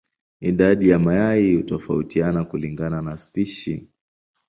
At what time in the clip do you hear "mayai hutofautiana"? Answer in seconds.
0.99-2.43